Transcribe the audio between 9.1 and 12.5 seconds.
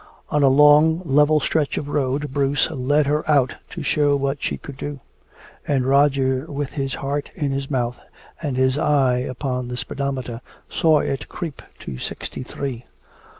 upon the speedometer, saw it creep to sixty